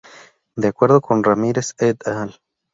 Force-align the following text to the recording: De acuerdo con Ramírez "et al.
De 0.55 0.67
acuerdo 0.69 0.99
con 0.99 1.23
Ramírez 1.23 1.75
"et 1.77 2.07
al. 2.07 2.41